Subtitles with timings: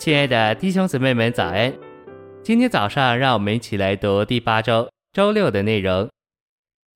[0.00, 1.78] 亲爱的弟兄姊妹们，早安！
[2.42, 6.08] 今天早上，让我们一起来读第八周周六的内容。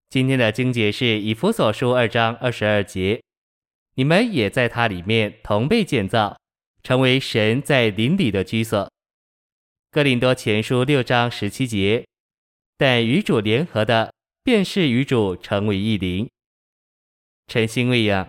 [0.08, 3.20] 今天的经节是以弗所书二章二十二节：
[3.96, 6.38] 你们也在他里面同被建造，
[6.82, 8.90] 成为神在灵里的居所。
[9.90, 12.06] 哥林多前书六章十七节：
[12.78, 16.26] 但与主联合的，便是与主成为一灵。
[17.48, 18.26] 诚心喂养。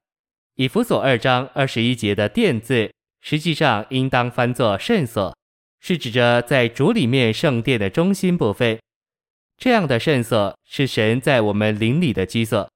[0.55, 2.91] 以弗所二章二十一节的殿字，
[3.27, 5.35] 实际上应当翻作圣所，
[5.81, 8.79] 是指着在主里面圣殿的中心部分。
[9.57, 12.69] 这样的圣所是神在我们灵里的居所。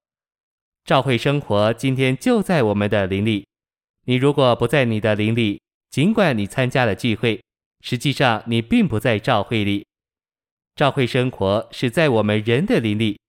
[0.85, 3.45] 教会生活今天就在我们的灵里。
[4.05, 7.40] 你如果不在你的灵里，尽管你参加了聚会，
[7.81, 9.85] 实际上你并不在教会里。
[10.76, 13.20] 教会生活是在我们人的灵里，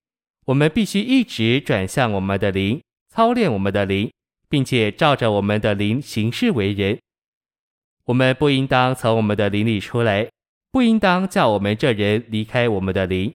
[0.46, 2.80] 我们必须一直转向我们的灵，
[3.14, 4.10] 操练我们的灵。
[4.52, 6.98] 并且照着我们的灵行事为人，
[8.10, 10.28] 我们不应当从我们的灵里出来，
[10.72, 13.32] 不应当叫我们这人离开我们的灵。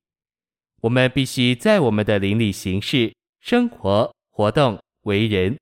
[0.82, 5.58] 我们必须在我们的灵里行事、生活、活动、为人。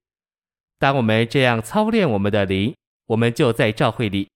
[0.80, 2.74] 当我们这样操练我们的灵，
[3.06, 4.28] 我们就在教会里。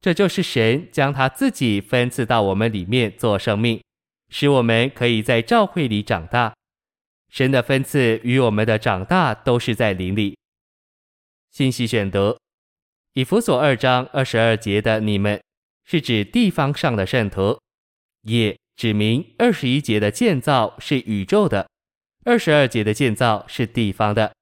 [0.00, 3.82] 这就是神将他自己分赐到我们里面做生命，
[4.30, 6.54] 使我们可以在教会里长大。
[7.28, 10.38] 神的分赐与我们的长大都是在灵里。
[11.50, 12.38] 信息选读：
[13.16, 15.40] 以弗所二章二十二节的你们，
[15.86, 17.58] 是指地方上的圣徒；
[18.24, 21.66] 也指明二十一节的建造是宇宙的，
[22.26, 24.34] 二十二节的建造是地方的。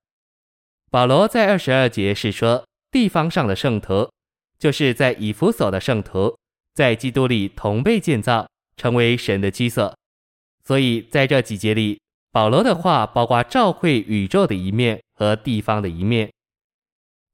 [0.90, 4.10] 保罗在二十二节是说，地方上的圣徒，
[4.58, 6.36] 就是在以弗所的圣徒，
[6.74, 9.96] 在基督里同被建造，成为神的居所。
[10.64, 12.00] 所以在这几节里，
[12.32, 16.28] 保罗的话包括照会宇宙的一面和地方的一面。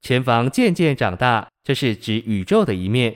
[0.03, 3.15] 前方渐渐长大，这是指宇宙的一面；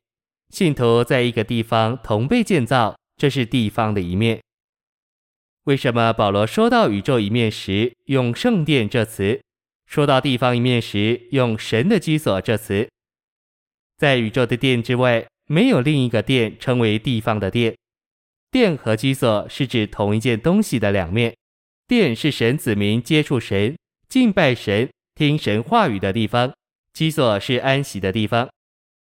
[0.51, 4.41] 信徒在一个地方同被建造，这是地方的一面。
[5.65, 9.41] 为什么保罗说到宇宙一面时用圣殿这词，
[9.87, 12.87] 说到地方一面时用神的居所这词？
[13.97, 17.75] 在宇宙的殿之外，没有另一个殿称为地方的殿。
[18.51, 21.35] 殿和居所是指同一件东西的两面。
[21.89, 23.77] 殿是神子民接触神、
[24.09, 26.53] 敬拜神、听神话语的地方。
[26.95, 28.49] 居所是安息的地方，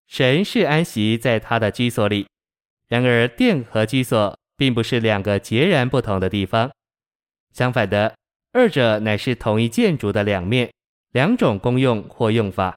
[0.08, 2.26] 神是安息在他的居所里。
[2.88, 6.68] 然而，殿和居所并不是两个截然不同的地方，
[7.52, 8.16] 相反的，
[8.52, 10.68] 二者乃是同一建筑的两面，
[11.12, 12.76] 两种功用或用法。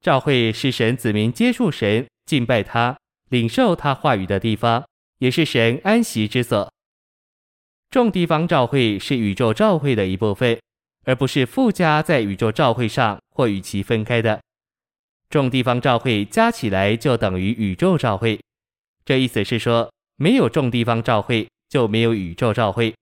[0.00, 2.96] 教会是神子民接触神、敬拜他、
[3.30, 4.84] 领受他话语的地方，
[5.18, 6.72] 也是神安息之所。
[7.90, 10.60] 众地方教会是宇宙教会的一部分。
[11.04, 14.40] 而不是附加在宇宙教会上或与其分开的，
[15.28, 18.38] 众地方教会加起来就等于宇宙教会。
[19.04, 22.94] 这意思是说，没有众地方教会就没有宇宙教会。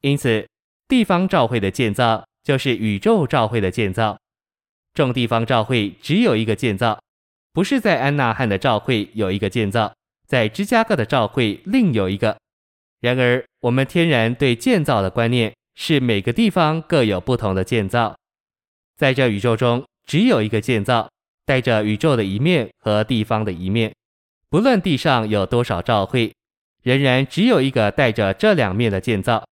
[0.00, 0.46] 因此，
[0.88, 4.18] 地方教会的建造就是宇宙教会的建造。
[4.92, 7.00] 众地方教会只有一个建造，
[7.52, 9.94] 不是在安纳汉的教会有一个建造，
[10.26, 12.36] 在芝加哥的教会另有一个。
[13.00, 15.52] 然而，我们天然对建造的观念。
[15.74, 18.16] 是每个地方各有不同的建造，
[18.96, 21.10] 在这宇宙中只有一个建造，
[21.44, 23.92] 带着宇宙的一面和地方的一面。
[24.48, 26.32] 不论地上有多少教会，
[26.82, 29.44] 仍然只有一个带着这两面的建造。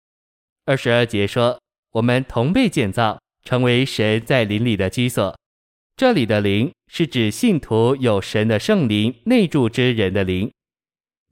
[0.64, 1.58] 二十二节说，
[1.92, 5.36] 我们同被建造，成为神在灵里的居所。
[5.96, 10.50] 这里的灵是指信徒有神的圣灵内住之人的灵。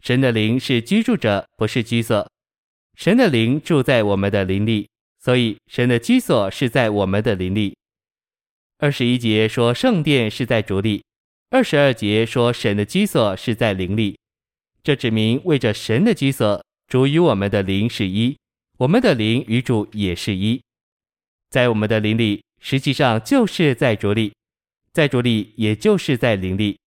[0.02, 2.28] 神的灵是居住者，不是居所。
[3.00, 4.86] 神的灵住在我们的灵里，
[5.18, 7.74] 所以神的居所是在我们的灵里。
[8.76, 11.02] 二十一节说圣殿是在主里，
[11.48, 14.18] 二十二节说神的居所是在灵里。
[14.82, 18.36] 这指明为着神的居所，主与我们的灵是一，
[18.76, 20.60] 我们的灵与主也是一。
[21.48, 24.34] 在我们的灵里，实际上就是在主里，
[24.92, 26.78] 在主里也就是在灵里。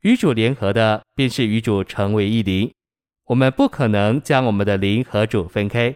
[0.00, 2.72] 与主联合的，便是与主成为一灵。
[3.32, 5.94] 我们不可能将我们的灵和主分开，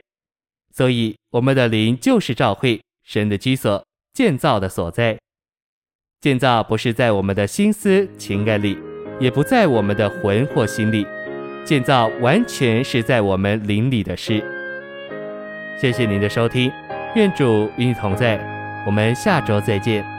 [0.74, 3.84] 所以我们的灵就是召会，神的居所，
[4.14, 5.18] 建造的所在。
[6.22, 8.78] 建造不是在我们的心思情感里，
[9.20, 11.06] 也不在我们的魂或心里，
[11.62, 14.42] 建造完全是在我们灵里的事。
[15.78, 16.72] 谢谢您的收听，
[17.14, 18.40] 愿主与你同在，
[18.86, 20.15] 我们下周再见。